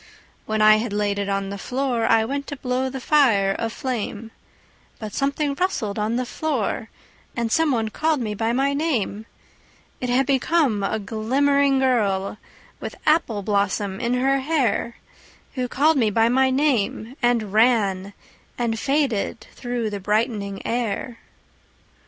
[0.47, 4.31] When I had laid it on the floor I went to blow the fire aflame,
[4.97, 6.89] But something rustled on the floor,
[7.35, 9.27] And some one called me by my name:
[9.99, 12.39] It had become a glimmering girl
[12.79, 14.97] With apple blossom in her hair
[15.53, 18.13] Who called me by my name and ran
[18.57, 21.19] And faded through the brightening air.